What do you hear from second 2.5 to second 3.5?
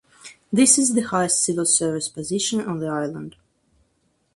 on the island.